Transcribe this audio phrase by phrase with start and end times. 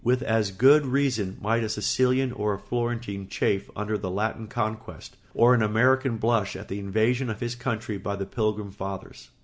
[0.03, 5.15] With as good reason might a Sicilian or a Florentine chafe under the Latin conquest,
[5.35, 9.29] or an American blush at the invasion of his country by the Pilgrim Fathers.